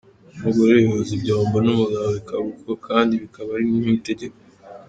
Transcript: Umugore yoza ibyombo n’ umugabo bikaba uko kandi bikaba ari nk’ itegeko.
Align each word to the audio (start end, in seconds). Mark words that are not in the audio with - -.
Umugore 0.37 0.73
yoza 0.85 1.11
ibyombo 1.17 1.55
n’ 1.61 1.67
umugabo 1.73 2.05
bikaba 2.15 2.45
uko 2.53 2.71
kandi 2.87 3.13
bikaba 3.23 3.49
ari 3.57 3.65
nk’ 3.81 3.87
itegeko. 3.97 4.37